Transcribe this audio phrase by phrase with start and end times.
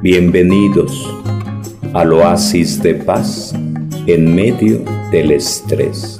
[0.00, 1.12] Bienvenidos
[1.92, 3.52] al oasis de paz
[4.06, 4.78] en medio
[5.10, 6.18] del estrés.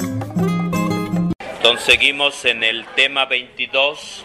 [1.79, 4.25] Seguimos en el tema 22,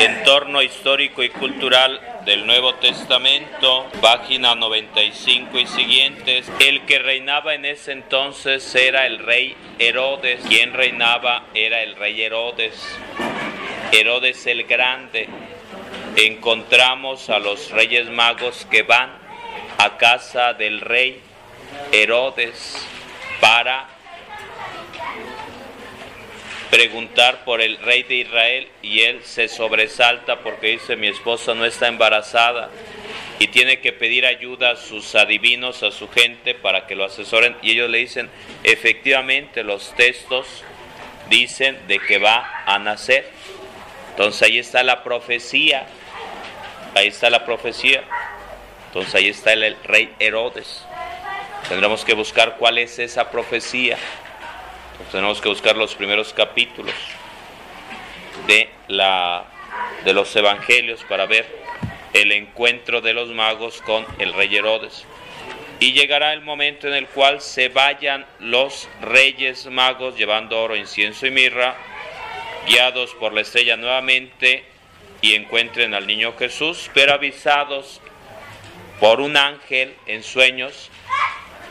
[0.00, 6.50] entorno histórico y cultural del Nuevo Testamento, página 95 y siguientes.
[6.58, 10.40] El que reinaba en ese entonces era el rey Herodes.
[10.48, 12.74] Quien reinaba era el rey Herodes.
[13.92, 15.28] Herodes el Grande
[16.16, 19.10] encontramos a los reyes magos que van
[19.78, 21.20] a casa del rey
[21.92, 22.86] Herodes
[23.40, 23.86] para
[26.70, 31.64] preguntar por el rey de Israel y él se sobresalta porque dice mi esposa no
[31.64, 32.70] está embarazada
[33.38, 37.56] y tiene que pedir ayuda a sus adivinos, a su gente para que lo asesoren
[37.60, 38.30] y ellos le dicen
[38.64, 40.64] efectivamente los textos
[41.28, 43.28] dicen de que va a nacer.
[44.10, 45.86] Entonces ahí está la profecía
[46.96, 48.02] Ahí está la profecía.
[48.86, 50.82] Entonces ahí está el, rey Herodes.
[51.68, 53.98] Tendremos que buscar cuál es esa profecía.
[55.12, 56.94] tenemos que buscar los primeros capítulos
[58.46, 59.44] de, la,
[60.06, 61.46] de los evangelios para ver
[62.14, 65.04] el encuentro de los magos con el rey Herodes.
[65.80, 71.26] Y llegará el momento en el cual se vayan los reyes magos llevando oro, incienso
[71.26, 71.76] y mirra,
[72.66, 74.64] guiados por la estrella nuevamente
[75.26, 78.00] y encuentren al niño Jesús, pero avisados
[79.00, 80.88] por un ángel en sueños,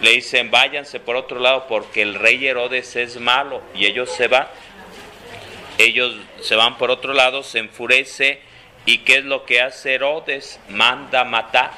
[0.02, 4.28] le dicen, váyanse por otro lado porque el rey Herodes es malo y ellos se
[4.28, 4.48] van.
[5.78, 8.42] Ellos se van por otro lado, se enfurece
[8.86, 10.60] y ¿qué es lo que hace Herodes?
[10.68, 11.72] Manda matar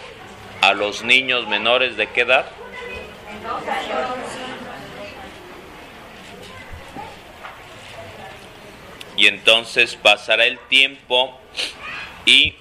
[0.61, 2.47] a los niños menores de qué edad?
[9.15, 11.39] Y entonces pasará el tiempo
[12.27, 12.53] y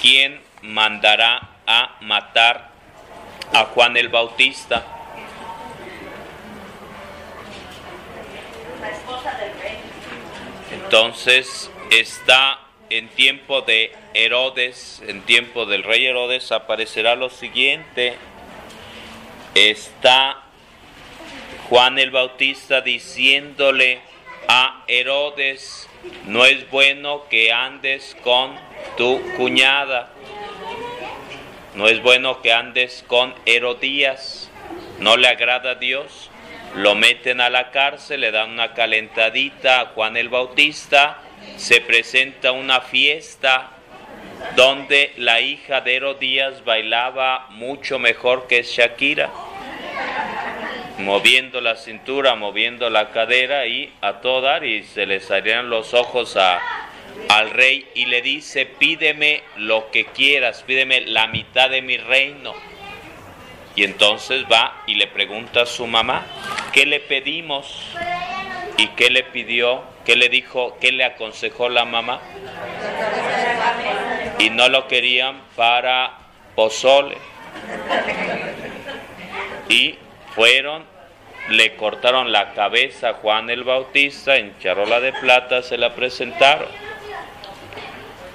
[0.00, 2.70] quién mandará a matar
[3.52, 4.82] a Juan el Bautista.
[10.72, 12.58] Entonces está
[12.88, 18.16] en tiempo de Herodes, en tiempo del rey Herodes, aparecerá lo siguiente.
[19.54, 20.42] Está
[21.68, 24.00] Juan el Bautista diciéndole
[24.48, 25.88] a Herodes,
[26.26, 28.56] no es bueno que andes con
[28.96, 30.10] tu cuñada,
[31.74, 34.50] no es bueno que andes con Herodías,
[34.98, 36.30] no le agrada a Dios,
[36.74, 41.18] lo meten a la cárcel, le dan una calentadita a Juan el Bautista,
[41.56, 43.70] se presenta una fiesta
[44.56, 49.30] donde la hija de Herodías bailaba mucho mejor que Shakira
[51.00, 55.94] moviendo la cintura, moviendo la cadera y a todo dar y se le salían los
[55.94, 56.60] ojos a,
[57.28, 62.54] al rey y le dice, pídeme lo que quieras, pídeme la mitad de mi reino.
[63.76, 66.26] Y entonces va y le pregunta a su mamá,
[66.72, 67.86] ¿qué le pedimos?
[68.76, 69.82] ¿Y qué le pidió?
[70.04, 70.76] ¿Qué le dijo?
[70.80, 72.20] ¿Qué le aconsejó la mamá?
[74.38, 76.18] Y no lo querían para
[76.54, 77.16] pozole.
[79.68, 79.96] Y
[80.40, 80.86] fueron,
[81.50, 86.66] le cortaron la cabeza a Juan el Bautista, en charola de plata se la presentaron.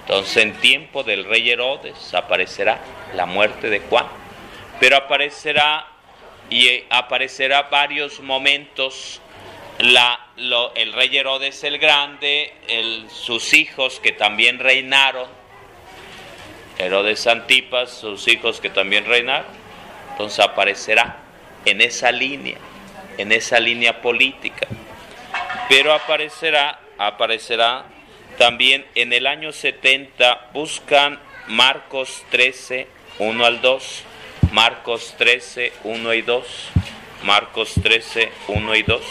[0.02, 2.78] Entonces en tiempo del rey Herodes aparecerá
[3.16, 4.06] la muerte de Juan,
[4.80, 5.88] pero aparecerá
[6.52, 9.20] y aparecerá varios momentos
[9.80, 10.28] la,
[10.76, 12.54] el rey Herodes el Grande,
[13.10, 15.28] sus hijos que también reinaron,
[16.78, 19.48] Herodes Antipas, sus hijos que también reinaron,
[20.12, 21.25] entonces aparecerá
[21.66, 22.58] en esa línea,
[23.18, 24.68] en esa línea política.
[25.68, 27.86] Pero aparecerá, aparecerá
[28.38, 32.88] también en el año 70, buscan Marcos 13,
[33.20, 34.04] 1 al 2,
[34.52, 36.46] Marcos 13, 1 y 2,
[37.24, 39.02] Marcos 13, 1 y 2.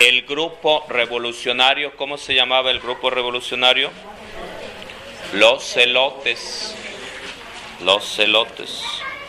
[0.00, 3.90] El grupo revolucionario, ¿cómo se llamaba el grupo revolucionario?
[5.32, 6.74] Los celotes,
[7.80, 8.84] los celotes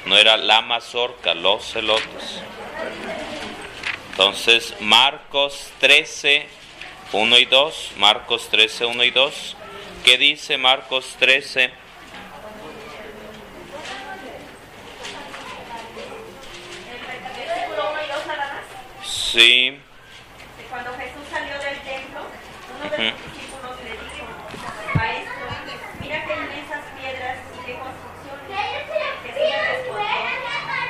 [0.09, 2.41] no era la mazorca, los celotes.
[4.09, 6.47] Entonces, Marcos 13,
[7.13, 9.55] 1 y 2, Marcos 13, 1 y 2.
[10.03, 11.71] ¿Qué dice Marcos 13?
[19.03, 19.79] Sí.
[20.71, 22.21] Cuando Jesús salió del templo,
[22.73, 24.25] uno de los discípulos le dijo,
[24.95, 25.45] Maestro,
[26.01, 28.09] mira qué inmensas piedras y qué construcciones.
[29.23, 30.07] Jesús respondió,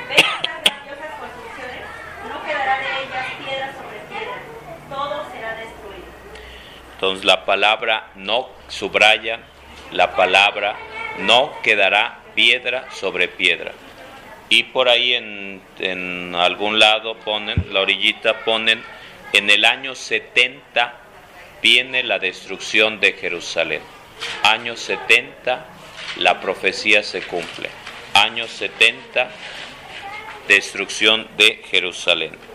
[0.08, 1.84] ¿ves estas grandiosas construcciones?
[2.28, 4.36] No quedará de ellas piedra sobre piedra,
[4.88, 6.08] todo será destruido.
[7.00, 9.40] Entonces la palabra no subraya,
[9.90, 10.76] la palabra
[11.20, 13.72] no quedará piedra sobre piedra.
[14.50, 18.82] Y por ahí en, en algún lado ponen, la orillita ponen,
[19.32, 20.94] en el año 70
[21.62, 23.80] viene la destrucción de Jerusalén.
[24.42, 25.64] Año 70,
[26.18, 27.70] la profecía se cumple.
[28.12, 29.30] Año 70,
[30.48, 32.49] destrucción de Jerusalén.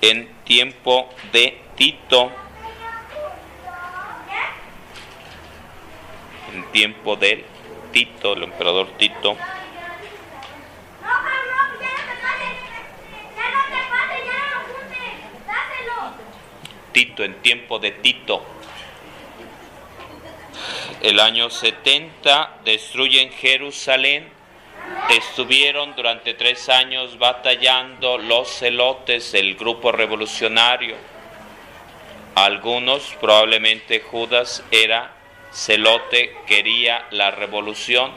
[0.00, 2.30] En tiempo de Tito,
[6.54, 7.44] en tiempo de
[7.90, 9.36] Tito, el emperador Tito,
[16.92, 18.40] Tito, en tiempo de Tito.
[21.02, 24.35] El año 70 destruyen Jerusalén.
[25.10, 30.96] Estuvieron durante tres años batallando los celotes, el grupo revolucionario.
[32.34, 35.12] Algunos, probablemente Judas, era
[35.52, 38.12] celote, quería la revolución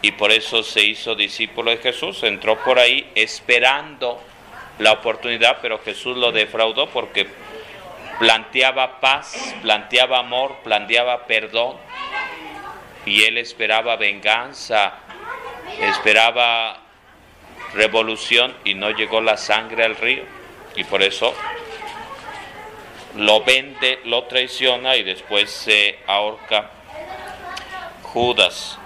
[0.00, 2.22] y por eso se hizo discípulo de Jesús.
[2.22, 4.22] Entró por ahí esperando
[4.78, 7.26] la oportunidad, pero Jesús lo defraudó porque
[8.18, 11.76] planteaba paz, planteaba amor, planteaba perdón
[13.04, 15.00] y él esperaba venganza,
[15.80, 16.78] esperaba
[17.74, 20.24] revolución y no llegó la sangre al río
[20.74, 21.34] y por eso
[23.16, 26.70] lo vende, lo traiciona y después se ahorca
[28.02, 28.78] Judas.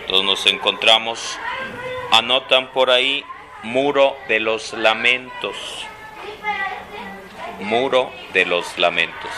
[0.00, 1.38] Entonces nos encontramos,
[2.12, 3.24] anotan por ahí
[3.62, 5.86] muro de los lamentos
[7.60, 9.30] muro de los lamentos.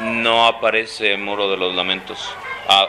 [0.00, 2.34] No aparece muro de los lamentos.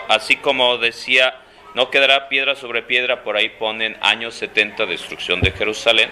[0.08, 1.36] Así como decía,
[1.74, 6.10] no quedará piedra sobre piedra, por ahí ponen años 70 destrucción de Jerusalén,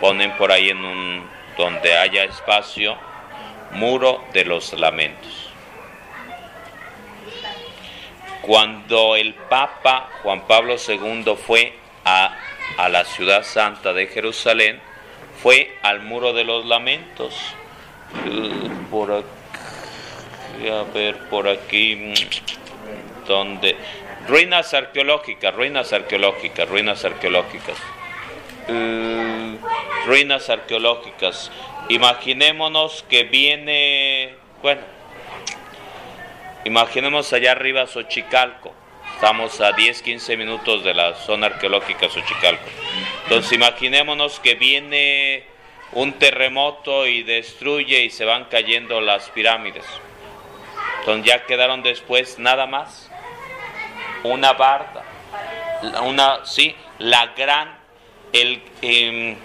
[0.00, 2.96] ponen por ahí en un donde haya espacio
[3.72, 5.50] muro de los lamentos.
[8.42, 11.72] Cuando el Papa Juan Pablo II fue
[12.04, 12.36] a,
[12.76, 14.80] a la ciudad santa de Jerusalén,
[15.42, 17.34] fue al muro de los lamentos.
[18.26, 22.63] Eh, por aquí, a ver, por aquí, mm,
[23.26, 23.76] donde.
[24.26, 27.76] Ruinas arqueológicas, ruinas arqueológicas, ruinas arqueológicas.
[28.68, 29.56] Eh,
[30.06, 31.50] ruinas arqueológicas.
[31.90, 34.80] Imaginémonos que viene, bueno,
[36.64, 38.72] imaginemos allá arriba Xochicalco
[39.14, 42.68] Estamos a 10, 15 minutos de la zona arqueológica Xochicalco.
[43.22, 45.44] Entonces imaginémonos que viene
[45.92, 49.84] un terremoto y destruye y se van cayendo las pirámides.
[51.04, 53.10] Entonces ya quedaron después nada más.
[54.22, 55.04] Una barda,
[56.02, 57.76] una, sí, la gran,
[58.32, 59.36] el, em,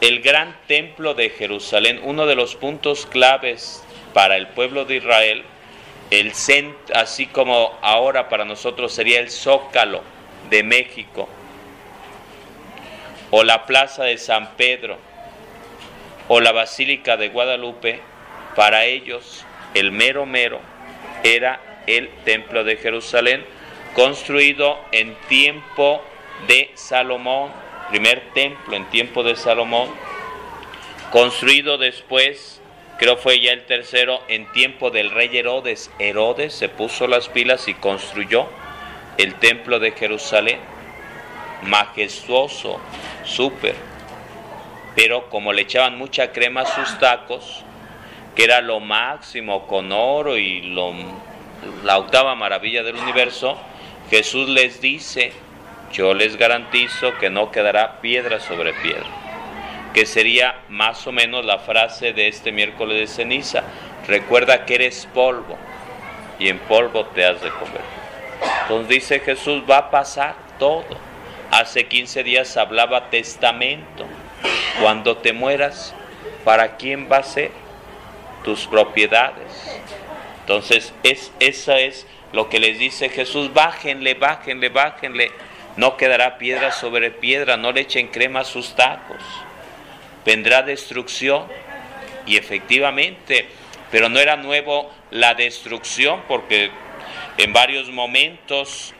[0.00, 3.84] el gran templo de Jerusalén, uno de los puntos claves
[4.14, 5.44] para el pueblo de Israel,
[6.08, 10.00] el centro, así como ahora para nosotros sería el Zócalo
[10.48, 11.28] de México,
[13.30, 14.96] o la Plaza de San Pedro,
[16.28, 18.00] o la Basílica de Guadalupe,
[18.56, 19.44] para ellos
[19.74, 20.60] el mero mero
[21.22, 23.44] era el Templo de Jerusalén,
[23.94, 26.02] construido en tiempo
[26.46, 27.50] de Salomón,
[27.90, 29.88] primer templo en tiempo de Salomón,
[31.10, 32.60] construido después
[32.98, 35.90] creo fue ya el tercero, en tiempo del rey Herodes.
[35.98, 38.46] Herodes se puso las pilas y construyó
[39.16, 40.58] el templo de Jerusalén,
[41.62, 42.78] majestuoso,
[43.24, 43.74] súper.
[44.94, 47.64] Pero como le echaban mucha crema a sus tacos,
[48.42, 50.92] era lo máximo con oro y lo,
[51.84, 53.58] la octava maravilla del universo,
[54.10, 55.32] Jesús les dice,
[55.92, 59.20] yo les garantizo que no quedará piedra sobre piedra
[59.92, 63.62] que sería más o menos la frase de este miércoles de ceniza.
[64.06, 65.58] Recuerda que eres polvo
[66.38, 67.82] y en polvo te has de comer.
[68.62, 70.84] Entonces dice Jesús, va a pasar todo.
[71.50, 74.06] Hace 15 días hablaba testamento.
[74.80, 75.94] Cuando te mueras,
[76.44, 77.50] ¿para quién va a ser?
[78.44, 79.80] Tus propiedades.
[80.40, 85.30] Entonces, es, eso es lo que les dice Jesús, bájenle, bájenle, bájenle.
[85.76, 89.22] No quedará piedra sobre piedra, no le echen crema a sus tacos
[90.24, 91.46] vendrá destrucción.
[92.26, 93.46] Y efectivamente,
[93.90, 96.70] pero no era nuevo la destrucción porque
[97.38, 98.94] en varios momentos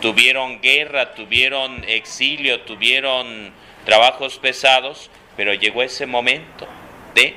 [0.00, 3.52] tuvieron guerra, tuvieron exilio, tuvieron
[3.84, 6.66] trabajos pesados, pero llegó ese momento
[7.14, 7.34] de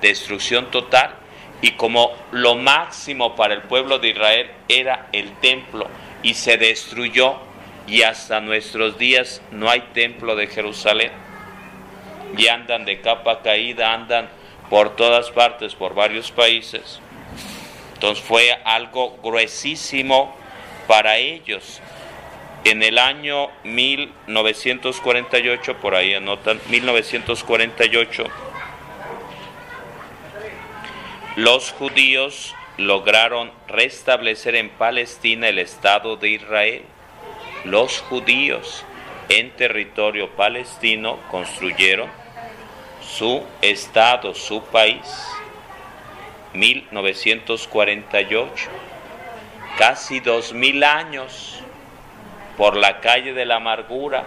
[0.00, 1.14] destrucción total
[1.60, 5.88] y como lo máximo para el pueblo de Israel era el templo
[6.22, 7.36] y se destruyó
[7.86, 11.10] y hasta nuestros días no hay templo de Jerusalén.
[12.36, 14.28] Y andan de capa caída, andan
[14.68, 17.00] por todas partes, por varios países.
[17.94, 20.36] Entonces fue algo gruesísimo
[20.86, 21.80] para ellos.
[22.64, 28.24] En el año 1948, por ahí anotan, 1948,
[31.38, 36.82] los judíos lograron restablecer en Palestina el Estado de Israel.
[37.64, 38.84] Los judíos
[39.28, 42.10] en territorio palestino construyeron
[43.00, 45.28] su Estado, su país.
[46.54, 48.68] 1948,
[49.78, 51.60] casi dos mil años
[52.56, 54.24] por la calle de la amargura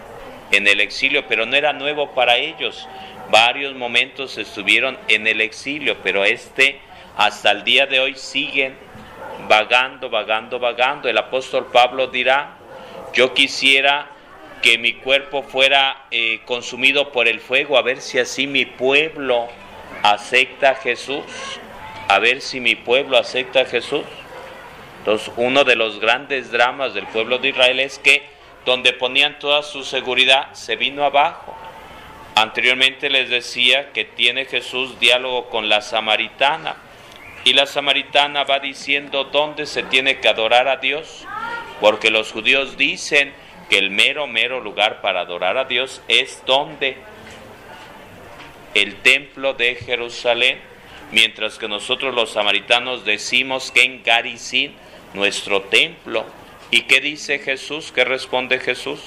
[0.52, 2.88] en el exilio, pero no era nuevo para ellos.
[3.30, 6.80] Varios momentos estuvieron en el exilio, pero este
[7.18, 8.78] hasta el día de hoy siguen
[9.48, 11.10] vagando, vagando, vagando.
[11.10, 12.58] El apóstol Pablo dirá,
[13.14, 14.08] yo quisiera
[14.62, 19.50] que mi cuerpo fuera eh, consumido por el fuego, a ver si así mi pueblo
[20.04, 21.24] acepta a Jesús,
[22.08, 24.04] a ver si mi pueblo acepta a Jesús.
[25.00, 28.24] Entonces, uno de los grandes dramas del pueblo de Israel es que
[28.66, 31.56] donde ponían toda su seguridad se vino abajo.
[32.36, 36.76] Anteriormente les decía que tiene Jesús diálogo con la samaritana
[37.44, 41.26] y la samaritana va diciendo dónde se tiene que adorar a Dios,
[41.80, 43.34] porque los judíos dicen
[43.70, 46.98] que el mero, mero lugar para adorar a Dios es donde
[48.74, 50.60] el templo de Jerusalén,
[51.12, 54.74] mientras que nosotros los samaritanos decimos que en Garizín,
[55.14, 56.26] nuestro templo.
[56.70, 57.92] ¿Y qué dice Jesús?
[57.92, 59.00] ¿Qué responde Jesús?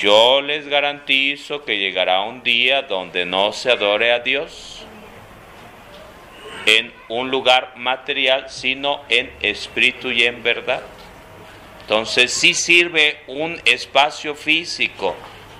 [0.00, 4.82] Yo les garantizo que llegará un día donde no se adore a Dios
[6.64, 10.80] en un lugar material, sino en espíritu y en verdad.
[11.82, 15.14] Entonces sí sirve un espacio físico,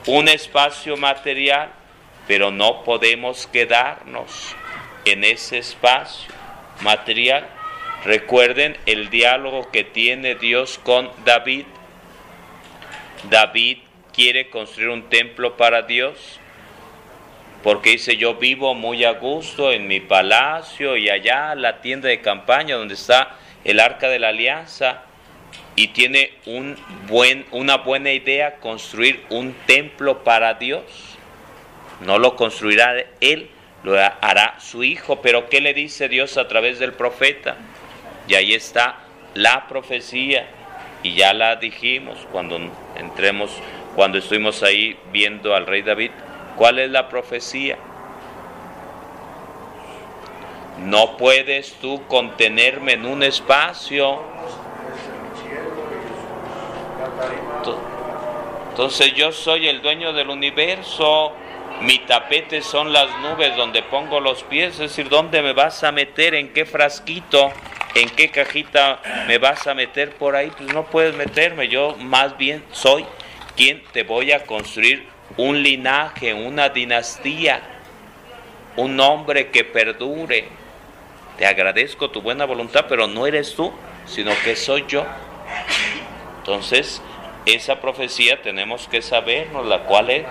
[0.07, 1.73] un espacio material,
[2.27, 4.57] pero no podemos quedarnos
[5.05, 6.33] en ese espacio
[6.81, 7.47] material.
[8.07, 11.67] Recuerden el diálogo que tiene Dios con David.
[13.29, 13.81] David
[14.13, 16.41] quiere construir un templo para Dios,
[17.63, 22.21] porque dice, yo vivo muy a gusto en mi palacio y allá la tienda de
[22.21, 25.03] campaña donde está el arca de la alianza,
[25.77, 26.77] y tiene un
[27.07, 30.83] buen, una buena idea construir un templo para Dios.
[32.01, 33.49] No lo construirá él,
[33.83, 37.57] lo hará su hijo, pero ¿qué le dice Dios a través del profeta?
[38.29, 38.99] Y ahí está
[39.35, 40.49] la profecía,
[41.03, 42.59] y ya la dijimos cuando
[42.97, 43.51] entremos
[44.01, 46.11] cuando estuvimos ahí viendo al rey David,
[46.57, 47.77] ¿cuál es la profecía?
[50.79, 54.23] No puedes tú contenerme en un espacio.
[58.71, 61.35] Entonces yo soy el dueño del universo,
[61.83, 65.93] mi tapete son las nubes donde pongo los pies, es decir, ¿dónde me vas a
[65.93, 66.35] meter?
[66.37, 67.53] ¿En qué frasquito?
[67.95, 70.51] ¿En qué cajita me vas a meter por ahí?
[70.57, 73.05] Pues no puedes meterme, yo más bien soy
[73.61, 75.05] quien te voy a construir
[75.37, 77.61] un linaje, una dinastía,
[78.75, 80.49] un nombre que perdure.
[81.37, 83.71] Te agradezco tu buena voluntad, pero no eres tú,
[84.07, 85.05] sino que soy yo.
[86.39, 87.03] Entonces,
[87.45, 90.25] esa profecía tenemos que sabernos la cual es.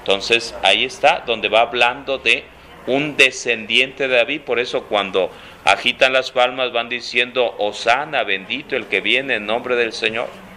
[0.00, 2.42] Entonces, ahí está, donde va hablando de
[2.88, 4.40] un descendiente de David.
[4.40, 5.30] Por eso cuando
[5.64, 10.49] agitan las palmas van diciendo, Osana, bendito el que viene en nombre del Señor.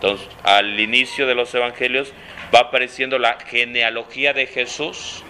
[0.00, 2.12] Entonces, al inicio de los evangelios
[2.54, 5.24] va apareciendo la genealogía de Jesús,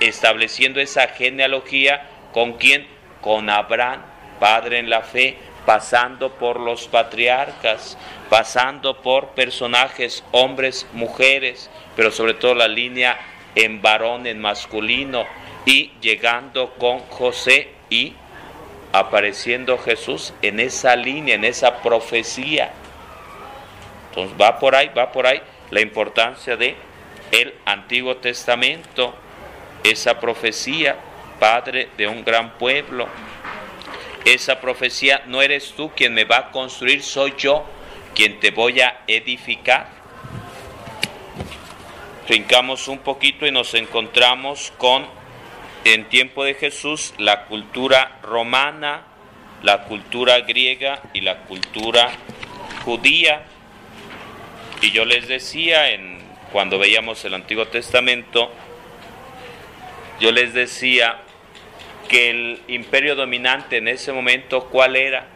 [0.00, 2.86] estableciendo esa genealogía con quién?
[3.22, 4.02] Con Abraham,
[4.38, 7.96] padre en la fe, pasando por los patriarcas,
[8.28, 13.18] pasando por personajes, hombres, mujeres, pero sobre todo la línea
[13.54, 15.24] en varón, en masculino,
[15.64, 18.14] y llegando con José y
[18.92, 22.72] apareciendo Jesús en esa línea, en esa profecía.
[24.08, 26.76] Entonces va por ahí, va por ahí la importancia de
[27.30, 29.14] el Antiguo Testamento,
[29.84, 30.96] esa profecía,
[31.38, 33.08] Padre de un gran pueblo.
[34.24, 37.64] Esa profecía no eres tú quien me va a construir, soy yo
[38.14, 39.88] quien te voy a edificar.
[42.26, 45.19] Trincamos un poquito y nos encontramos con
[45.84, 49.02] en tiempo de Jesús la cultura romana,
[49.62, 52.10] la cultura griega y la cultura
[52.84, 53.42] judía.
[54.82, 56.20] Y yo les decía en
[56.52, 58.50] cuando veíamos el Antiguo Testamento,
[60.20, 61.18] yo les decía
[62.08, 65.26] que el imperio dominante en ese momento, ¿cuál era?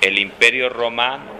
[0.00, 1.35] El imperio romano.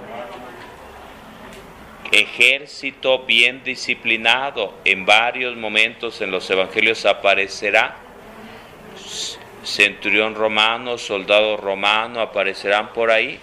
[2.13, 7.97] Ejército bien disciplinado, en varios momentos en los evangelios aparecerá.
[9.65, 13.41] Centurión romano, soldado romano, aparecerán por ahí.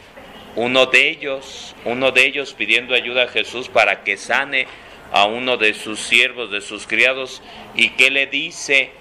[0.55, 4.67] Uno de ellos, uno de ellos pidiendo ayuda a Jesús para que sane
[5.11, 7.41] a uno de sus siervos, de sus criados,
[7.75, 8.91] y que le dice,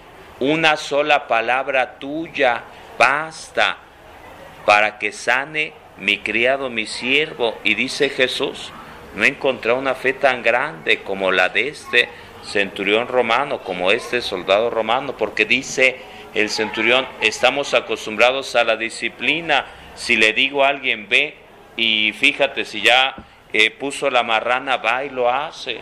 [0.40, 2.64] una sola palabra tuya
[2.98, 3.78] basta
[4.66, 7.58] para que sane mi criado, mi siervo.
[7.64, 8.72] Y dice Jesús,
[9.14, 12.08] no encontré una fe tan grande como la de este
[12.44, 16.00] centurión romano, como este soldado romano, porque dice
[16.34, 19.66] el centurión, estamos acostumbrados a la disciplina.
[19.94, 21.36] Si le digo a alguien, ve
[21.76, 23.14] y fíjate, si ya
[23.52, 25.78] eh, puso la marrana, va y lo hace.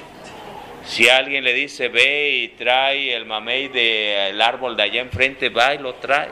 [0.84, 5.75] Si alguien le dice, ve y trae el mamey del árbol de allá enfrente, va
[5.75, 6.30] y lo trae.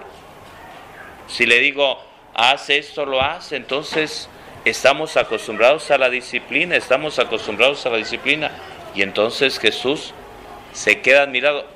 [1.29, 2.03] Si le digo,
[2.35, 3.57] haz esto, lo hace.
[3.57, 4.29] Entonces
[4.65, 8.51] estamos acostumbrados a la disciplina, estamos acostumbrados a la disciplina.
[8.95, 10.13] Y entonces Jesús
[10.73, 11.67] se queda admirado,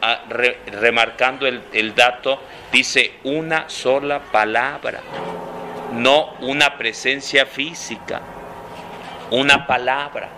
[0.67, 2.41] remarcando el dato,
[2.73, 5.01] dice una sola palabra,
[5.93, 8.23] no una presencia física,
[9.31, 10.29] una palabra.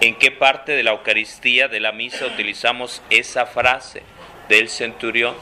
[0.00, 4.02] ¿En qué parte de la Eucaristía, de la misa, utilizamos esa frase
[4.48, 5.34] del centurión?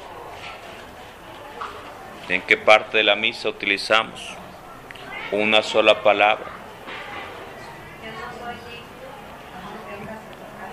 [2.28, 4.20] ¿En qué parte de la misa utilizamos
[5.32, 6.46] una sola palabra?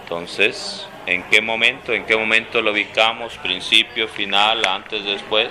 [0.03, 1.93] Entonces, ¿en qué momento?
[1.93, 3.37] ¿En qué momento lo ubicamos?
[3.39, 5.49] ¿Principio, final, antes, después?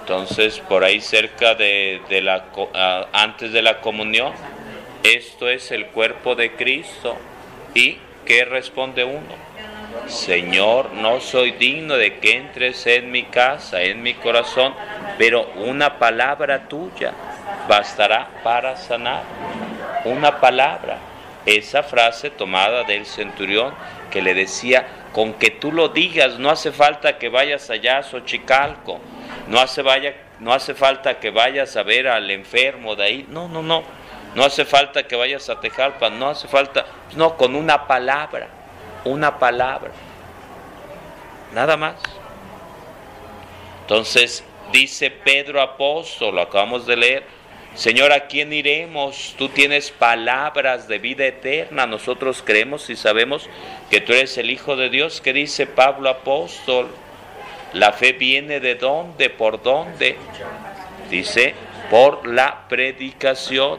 [0.00, 2.44] Entonces, por ahí cerca de, la,
[2.74, 4.32] ah, antes de la comunión,
[5.02, 7.16] esto es el cuerpo de Cristo.
[7.74, 9.34] ¿Y qué responde uno?
[10.06, 14.74] Señor, no soy digno de que entres en mi casa, en mi corazón,
[15.18, 17.12] pero una palabra tuya
[17.68, 19.22] bastará para sanar.
[20.04, 20.98] Una palabra.
[21.44, 23.72] Esa frase tomada del centurión
[24.10, 28.02] que le decía, con que tú lo digas, no hace falta que vayas allá a
[28.02, 28.98] Xochicalco,
[29.46, 29.82] no hace,
[30.40, 33.84] no hace falta que vayas a ver al enfermo de ahí, no, no, no
[34.36, 36.84] no hace falta que vayas a Tejalpa, no hace falta,
[37.16, 38.48] no, con una palabra,
[39.06, 39.90] una palabra,
[41.54, 41.96] nada más.
[43.82, 47.36] Entonces dice Pedro apóstol, lo acabamos de leer,
[47.76, 49.34] Señor, ¿a quién iremos?
[49.36, 53.50] Tú tienes palabras de vida eterna, nosotros creemos y sabemos
[53.90, 55.20] que tú eres el Hijo de Dios.
[55.20, 56.88] ¿Qué dice Pablo apóstol?
[57.74, 60.16] La fe viene de dónde, por dónde.
[61.10, 61.54] Dice,
[61.90, 63.78] por la predicación.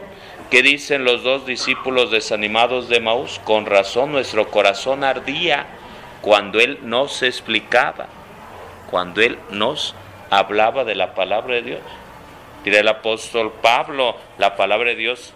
[0.49, 3.41] ¿Qué dicen los dos discípulos desanimados de Maús?
[3.43, 5.65] Con razón nuestro corazón ardía
[6.21, 8.07] cuando Él nos explicaba,
[8.89, 9.93] cuando Él nos
[10.29, 11.81] hablaba de la palabra de Dios.
[12.63, 15.33] Dirá el apóstol Pablo, la palabra de Dios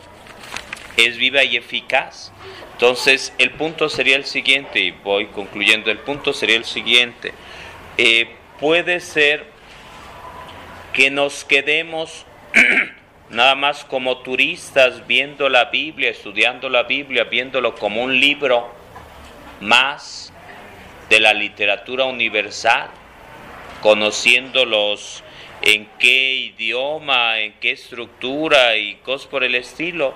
[0.95, 2.31] es viva y eficaz.
[2.71, 7.33] Entonces, el punto sería el siguiente, y voy concluyendo, el punto sería el siguiente.
[7.97, 8.29] Eh,
[8.61, 9.45] puede ser
[10.93, 12.25] que nos quedemos
[13.31, 18.69] nada más como turistas viendo la Biblia, estudiando la Biblia, viéndolo como un libro
[19.61, 20.33] más
[21.09, 22.89] de la literatura universal,
[23.81, 25.23] conociéndolos
[25.61, 30.13] en qué idioma, en qué estructura y cosas por el estilo,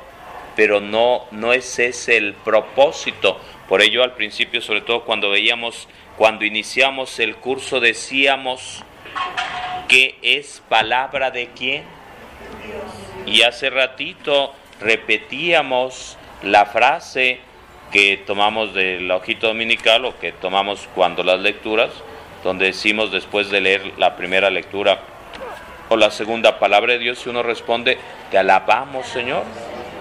[0.56, 3.39] pero no, no es ese el propósito.
[3.69, 8.84] Por ello al principio, sobre todo cuando veíamos, cuando iniciamos el curso, decíamos
[9.88, 11.84] que es palabra de quién?
[13.26, 17.40] Y hace ratito repetíamos la frase
[17.92, 21.92] que tomamos del ojito dominical o que tomamos cuando las lecturas,
[22.44, 25.00] donde decimos después de leer la primera lectura
[25.90, 27.98] o la segunda palabra de Dios, y uno responde,
[28.32, 29.44] te alabamos Señor.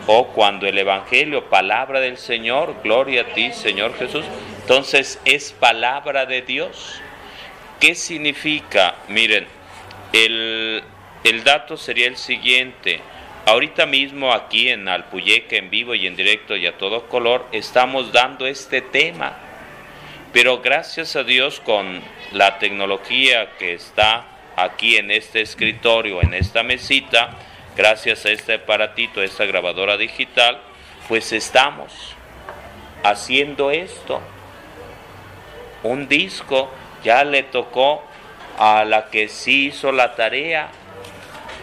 [0.06, 4.24] O cuando el Evangelio, palabra del Señor, gloria a ti Señor Jesús.
[4.60, 7.00] Entonces es palabra de Dios.
[7.80, 8.96] ¿Qué significa?
[9.08, 9.46] Miren,
[10.12, 10.82] el,
[11.22, 13.00] el dato sería el siguiente.
[13.46, 18.10] Ahorita mismo aquí en Alpuyeca, en vivo y en directo y a todo color, estamos
[18.10, 19.36] dando este tema.
[20.32, 22.00] Pero gracias a Dios con
[22.32, 24.24] la tecnología que está
[24.56, 27.36] aquí en este escritorio, en esta mesita,
[27.76, 30.58] gracias a este aparatito, esta grabadora digital,
[31.06, 31.92] pues estamos
[33.02, 34.22] haciendo esto.
[35.82, 36.70] Un disco
[37.04, 38.02] ya le tocó
[38.58, 40.70] a la que sí hizo la tarea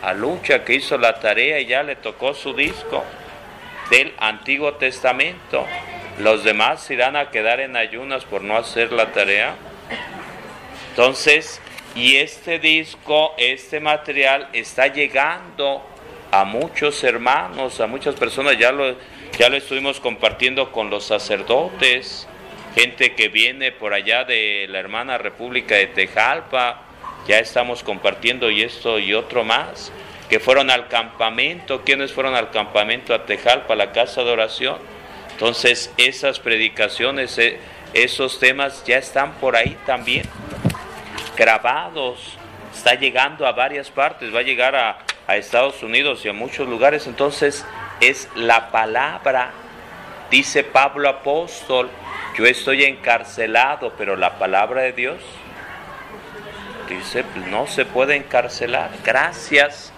[0.02, 3.04] a Lucha que hizo la tarea y ya le tocó su disco
[3.90, 5.66] del Antiguo Testamento.
[6.20, 9.56] Los demás irán a quedar en ayunas por no hacer la tarea.
[10.90, 11.62] Entonces,
[11.96, 15.86] y este disco, este material está llegando
[16.32, 18.96] a muchos hermanos, a muchas personas, ya lo,
[19.38, 22.28] ya lo estuvimos compartiendo con los sacerdotes,
[22.76, 26.86] gente que viene por allá de la hermana República de Tejalpa,
[27.28, 29.92] ya estamos compartiendo y esto y otro más,
[30.30, 34.78] que fueron al campamento, quienes fueron al campamento a Tejalpa, la casa de oración.
[35.32, 37.60] Entonces esas predicaciones, eh,
[37.94, 40.24] esos temas ya están por ahí también
[41.36, 42.38] grabados,
[42.74, 46.68] está llegando a varias partes, va a llegar a, a Estados Unidos y a muchos
[46.68, 47.66] lugares, entonces
[48.00, 49.52] es la palabra,
[50.30, 51.90] dice Pablo apóstol,
[52.38, 55.18] yo estoy encarcelado, pero la palabra de Dios
[57.50, 58.92] no se puede encarcelar.
[59.04, 59.92] Gracias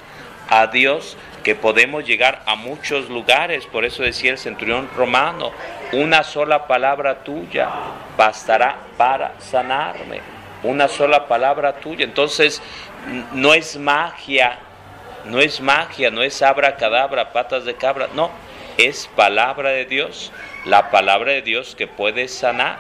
[0.49, 3.65] a Dios que podemos llegar a muchos lugares.
[3.65, 5.51] Por eso decía el centurión romano,
[5.91, 7.69] una sola palabra tuya
[8.17, 10.21] bastará para sanarme.
[10.63, 12.05] Una sola palabra tuya.
[12.05, 12.61] Entonces,
[13.33, 14.59] no es magia,
[15.25, 18.31] no es magia, no es abracadabra, patas de cabra, no,
[18.77, 20.31] es palabra de Dios
[20.65, 22.77] la palabra de Dios que puede sanar,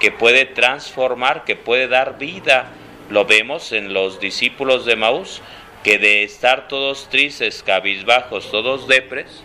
[0.00, 2.66] que puede transformar, que puede dar vida.
[3.10, 5.40] Lo vemos en los discípulos de Maús,
[5.82, 9.42] que de estar todos tristes, cabizbajos, todos depres,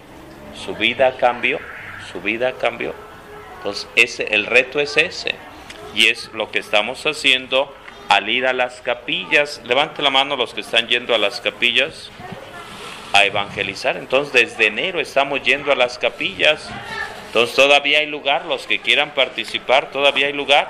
[0.66, 1.60] su vida cambió,
[2.12, 2.94] su vida cambió.
[3.58, 5.36] Entonces, ese, el reto es ese.
[5.96, 7.74] Y es lo que estamos haciendo
[8.10, 9.62] al ir a las capillas.
[9.66, 12.12] Levante la mano los que están yendo a las capillas
[13.14, 13.96] a evangelizar.
[13.96, 16.70] Entonces, desde enero estamos yendo a las capillas
[17.34, 20.70] entonces todavía hay lugar, los que quieran participar, todavía hay lugar,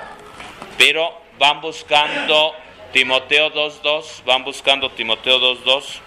[0.78, 2.54] pero van buscando
[2.94, 5.98] Timoteo 2.2, van buscando Timoteo 2.2,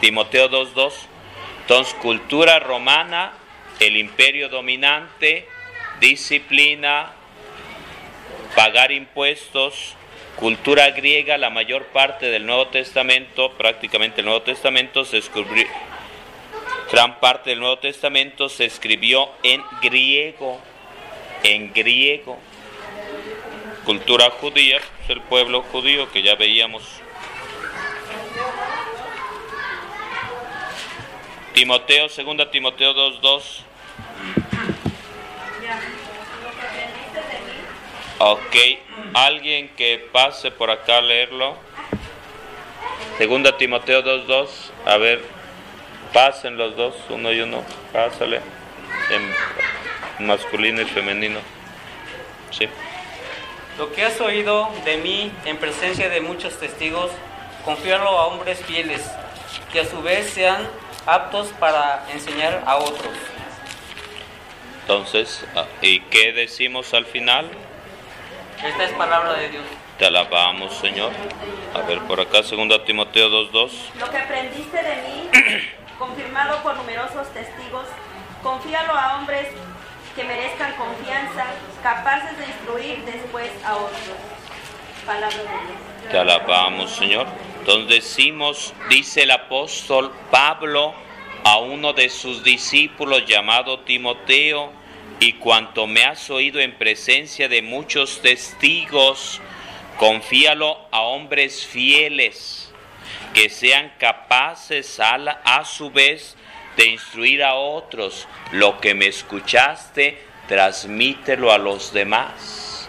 [0.00, 0.92] Timoteo 2.2,
[1.60, 3.32] entonces cultura romana,
[3.78, 5.46] el imperio dominante,
[6.00, 7.12] disciplina,
[8.56, 9.94] pagar impuestos,
[10.34, 15.68] cultura griega, la mayor parte del Nuevo Testamento, prácticamente el Nuevo Testamento se descubrió,
[16.90, 20.60] Gran parte del Nuevo Testamento se escribió en griego,
[21.44, 22.36] en griego.
[23.86, 26.82] Cultura judía, el pueblo judío que ya veíamos.
[31.54, 33.62] Timoteo, segunda Timoteo 2.2.
[38.18, 38.56] Ok,
[39.14, 41.56] alguien que pase por acá a leerlo.
[43.16, 44.48] Segunda Timoteo 2.2,
[44.84, 45.22] a ver,
[46.16, 47.62] Pasen los dos, uno y uno.
[47.92, 48.40] Pásale.
[50.18, 51.40] En masculino y femenino.
[52.50, 52.66] Sí.
[53.78, 57.10] Lo que has oído de mí en presencia de muchos testigos,
[57.62, 59.02] confíalo a hombres fieles,
[59.70, 60.66] que a su vez sean
[61.04, 63.12] aptos para enseñar a otros.
[64.80, 67.50] Entonces, ah, ¿y qué decimos al final?
[68.64, 69.64] Esta es palabra de Dios.
[69.98, 71.12] Te alabamos, Señor.
[71.74, 73.70] A ver, por acá, 2 Timoteo 2.2.
[73.98, 75.28] Lo que aprendiste de mí
[75.98, 77.84] confirmado por numerosos testigos,
[78.42, 79.48] confíalo a hombres
[80.16, 81.44] que merezcan confianza,
[81.82, 84.00] capaces de instruir después a otros.
[85.04, 86.10] Palabra de Dios.
[86.10, 87.26] Te alabamos, Señor.
[87.66, 90.94] Donde decimos, dice el apóstol Pablo
[91.44, 94.72] a uno de sus discípulos llamado Timoteo,
[95.20, 99.40] y cuanto me has oído en presencia de muchos testigos,
[99.98, 102.72] confíalo a hombres fieles
[103.32, 106.36] que sean capaces a, a su vez
[106.76, 108.28] de instruir a otros.
[108.52, 112.88] Lo que me escuchaste, transmítelo a los demás,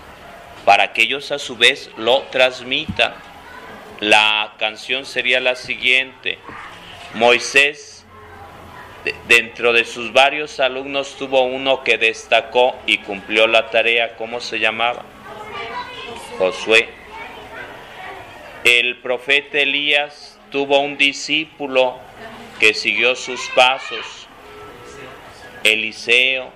[0.65, 3.13] para que ellos a su vez lo transmitan.
[3.99, 6.37] La canción sería la siguiente.
[7.13, 8.05] Moisés,
[9.27, 14.15] dentro de sus varios alumnos, tuvo uno que destacó y cumplió la tarea.
[14.17, 15.03] ¿Cómo se llamaba?
[16.37, 16.89] Josué.
[18.63, 21.99] El profeta Elías tuvo un discípulo
[22.59, 24.27] que siguió sus pasos,
[25.63, 26.51] Eliseo.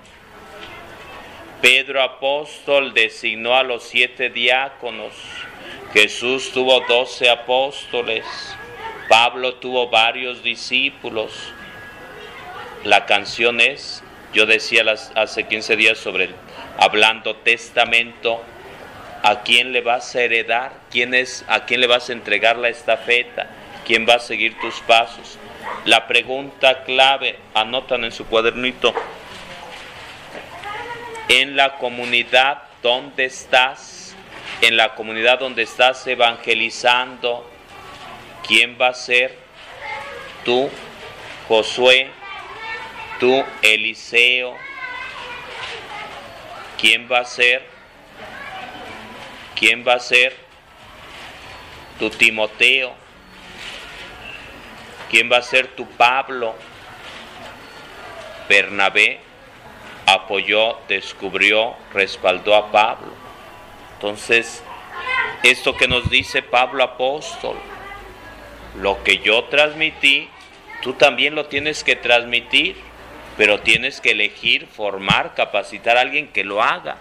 [1.60, 5.14] Pedro apóstol designó a los siete diáconos.
[5.92, 8.24] Jesús tuvo doce apóstoles.
[9.08, 11.32] Pablo tuvo varios discípulos.
[12.82, 14.84] La canción es, yo decía
[15.14, 16.30] hace 15 días sobre
[16.78, 18.42] hablando testamento,
[19.22, 20.72] ¿a quién le vas a heredar?
[20.90, 23.48] ¿Quién es, ¿A quién le vas a entregar la estafeta?
[23.84, 25.38] quién va a seguir tus pasos.
[25.84, 28.94] La pregunta clave, anotan en su cuadernito,
[31.28, 34.14] en la comunidad donde estás,
[34.60, 37.48] en la comunidad donde estás evangelizando,
[38.46, 39.36] ¿quién va a ser?
[40.44, 40.70] Tú,
[41.48, 42.10] Josué,
[43.18, 44.56] tú, Eliseo,
[46.78, 47.72] ¿quién va a ser?
[49.62, 50.34] ¿quién va a ser
[52.00, 52.92] tu Timoteo?
[55.12, 56.54] ¿Quién va a ser tu Pablo?
[58.48, 59.20] Bernabé
[60.06, 63.12] apoyó, descubrió, respaldó a Pablo.
[63.92, 64.64] Entonces,
[65.42, 67.58] esto que nos dice Pablo apóstol,
[68.76, 70.30] lo que yo transmití,
[70.80, 72.76] tú también lo tienes que transmitir,
[73.36, 76.96] pero tienes que elegir, formar, capacitar a alguien que lo haga.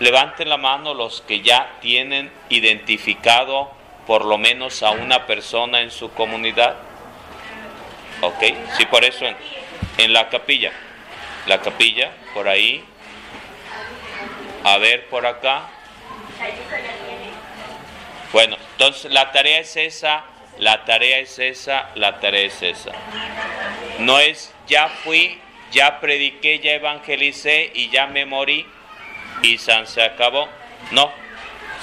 [0.00, 3.75] Levanten la mano los que ya tienen identificado
[4.06, 6.76] por lo menos a una persona en su comunidad.
[8.20, 8.42] ¿Ok?
[8.76, 9.26] Sí, por eso
[9.98, 10.72] en, la capilla.
[11.46, 12.84] La capilla, por ahí.
[14.64, 15.68] A ver, por acá.
[18.32, 20.24] Bueno, entonces la tarea es esa,
[20.58, 22.92] la tarea es esa, la tarea es esa.
[23.98, 25.40] No es ya fui,
[25.72, 28.66] ya prediqué, ya evangelicé y ya me morí
[29.42, 30.48] y San se acabó.
[30.90, 31.10] No,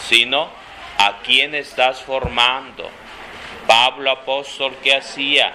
[0.07, 0.62] sino
[0.97, 2.89] a quién estás formando.
[3.67, 5.53] Pablo apóstol, ¿qué hacía?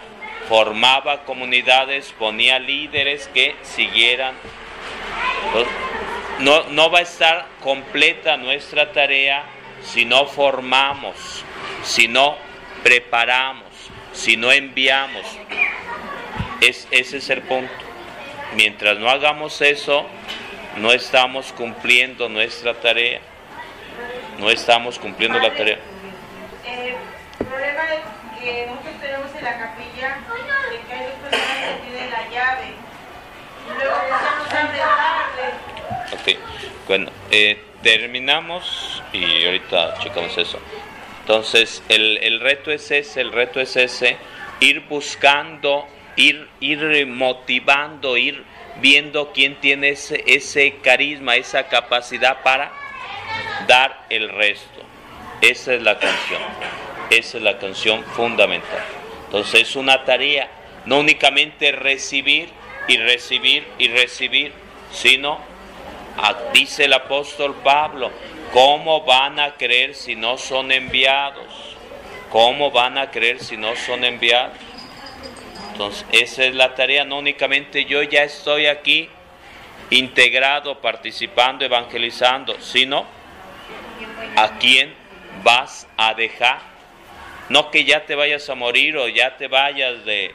[0.49, 4.35] Formaba comunidades, ponía líderes que siguieran.
[6.41, 9.45] No, no va a estar completa nuestra tarea
[9.83, 11.45] si no formamos,
[11.83, 12.37] si no
[12.83, 13.67] preparamos,
[14.13, 15.27] si no enviamos.
[16.61, 17.73] Es, ese es el punto.
[18.55, 20.07] Mientras no hagamos eso,
[20.77, 23.21] no estamos cumpliendo nuestra tarea.
[24.39, 25.79] No estamos cumpliendo la tarea.
[26.65, 26.97] Eh,
[27.41, 30.19] el problema es que muchos tenemos en la capilla
[30.87, 32.73] que hay dos personas que tienen la llave.
[33.77, 33.97] Luego.
[36.13, 36.39] Ok,
[36.87, 40.61] bueno, eh, terminamos y ahorita checamos eso.
[41.21, 44.17] Entonces, el, el reto es ese, el reto es ese,
[44.61, 48.45] ir buscando, ir, ir motivando, ir
[48.81, 52.73] viendo quién tiene ese, ese carisma, esa capacidad para
[53.69, 54.81] dar el resto.
[55.41, 56.43] Esa es la canción,
[57.11, 58.83] esa es la canción fundamental.
[59.27, 60.51] Entonces es una tarea,
[60.87, 62.49] no únicamente recibir
[62.89, 64.53] y recibir y recibir,
[64.91, 65.39] sino,
[66.17, 68.11] ah, dice el apóstol Pablo,
[68.53, 71.77] ¿cómo van a creer si no son enviados?
[72.33, 74.57] ¿Cómo van a creer si no son enviados?
[75.73, 79.09] Entonces, esa es la tarea, no únicamente yo ya estoy aquí
[79.91, 83.18] integrado, participando, evangelizando, sino
[84.37, 84.95] a quién
[85.43, 86.61] vas a dejar.
[87.49, 90.35] No que ya te vayas a morir o ya te vayas de,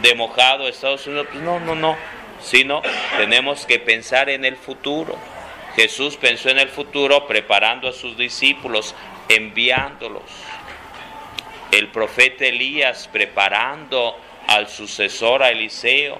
[0.00, 1.96] de mojado a Estados Unidos, pues no, no, no,
[2.40, 2.82] sino
[3.16, 5.16] tenemos que pensar en el futuro.
[5.76, 8.94] Jesús pensó en el futuro preparando a sus discípulos,
[9.28, 10.22] enviándolos.
[11.70, 16.18] El profeta Elías preparando al sucesor a Eliseo,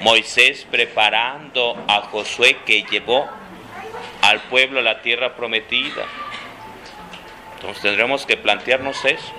[0.00, 3.28] Moisés preparando a Josué que llevó
[4.22, 6.04] al pueblo a la tierra prometida.
[7.56, 9.32] Entonces tendremos que plantearnos eso.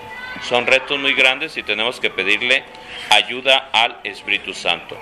[0.47, 2.63] Son retos muy grandes y tenemos que pedirle
[3.09, 4.97] ayuda al Espíritu Santo.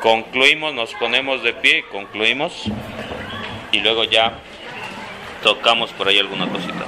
[0.00, 2.64] Concluimos, nos ponemos de pie, concluimos
[3.72, 4.38] y luego ya
[5.42, 6.84] tocamos por ahí alguna cosita.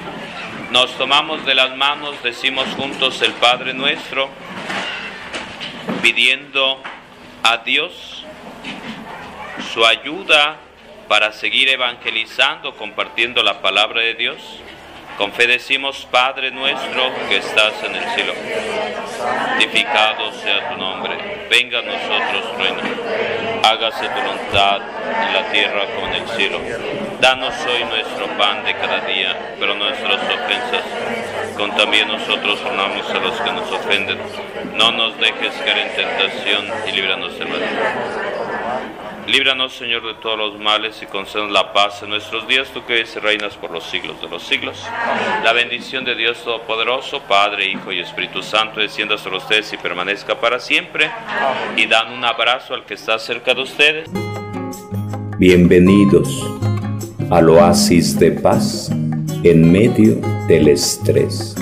[0.70, 4.28] Nos tomamos de las manos, decimos juntos el Padre nuestro
[6.02, 6.82] pidiendo
[7.42, 8.24] a Dios
[9.72, 10.58] su ayuda
[11.08, 14.38] para seguir evangelizando, compartiendo la palabra de Dios.
[15.16, 18.34] Con fe decimos, Padre nuestro que estás en el cielo,
[19.18, 22.82] santificado sea tu nombre, venga a nosotros tu reino,
[23.64, 24.80] hágase tu voluntad
[25.26, 26.60] en la tierra como en el cielo.
[27.20, 30.84] Danos hoy nuestro pan de cada día, pero nuestras ofensas,
[31.56, 34.18] con también nosotros perdonamos a los que nos ofenden.
[34.74, 38.27] No nos dejes caer en tentación y líbranos del mal.
[39.28, 42.94] Líbranos, Señor, de todos los males y concédenos la paz en nuestros días, tú que
[42.94, 44.82] vives y reinas por los siglos de los siglos.
[45.44, 50.40] La bendición de Dios Todopoderoso, Padre, Hijo y Espíritu Santo, descienda sobre ustedes y permanezca
[50.40, 51.10] para siempre.
[51.76, 54.08] Y dan un abrazo al que está cerca de ustedes.
[55.36, 56.30] Bienvenidos
[57.30, 58.90] al oasis de paz
[59.44, 60.16] en medio
[60.48, 61.54] del estrés.